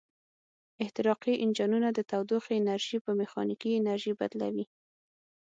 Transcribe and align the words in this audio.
احتراقي 0.83 1.33
انجنونه 1.43 1.89
د 1.93 1.99
تودوخې 2.11 2.53
انرژي 2.57 2.97
په 3.05 3.11
میخانیکي 3.19 3.69
انرژي 3.79 4.13
بدلوي. 4.19 4.65